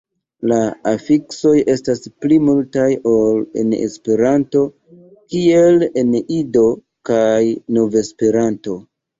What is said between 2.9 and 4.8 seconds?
ol en Esperanto,